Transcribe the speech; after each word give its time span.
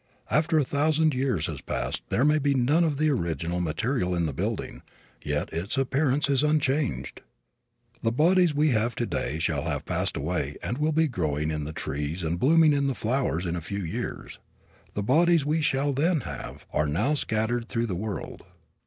After 0.31 0.57
a 0.57 0.63
thousand 0.63 1.13
years 1.13 1.45
has 1.45 1.61
passed 1.61 2.01
there 2.09 2.25
may 2.25 2.39
be 2.39 2.55
none 2.55 2.83
of 2.83 2.97
the 2.97 3.11
original 3.11 3.61
material 3.61 4.15
in 4.15 4.25
the 4.25 4.33
building, 4.33 4.81
yet 5.23 5.53
its 5.53 5.77
appearance 5.77 6.27
is 6.27 6.41
unchanged. 6.41 7.21
The 8.01 8.11
bodies 8.11 8.55
we 8.55 8.69
have 8.69 8.95
today 8.95 9.37
shall 9.37 9.61
have 9.65 9.85
passed 9.85 10.17
away 10.17 10.55
and 10.63 10.79
will 10.79 10.91
be 10.91 11.07
growing 11.07 11.51
in 11.51 11.65
the 11.65 11.71
trees 11.71 12.23
and 12.23 12.39
blooming 12.39 12.73
in 12.73 12.87
the 12.87 12.95
flowers 12.95 13.45
in 13.45 13.55
a 13.55 13.61
few 13.61 13.83
years. 13.83 14.39
The 14.95 15.03
bodies 15.03 15.45
we 15.45 15.61
shall 15.61 15.93
then 15.93 16.21
have 16.21 16.65
are 16.73 16.87
now 16.87 17.13
scattered 17.13 17.69
through 17.69 17.85
the 17.85 17.93
world. 17.93 18.43